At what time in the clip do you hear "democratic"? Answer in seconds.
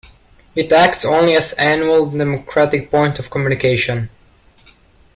2.09-2.89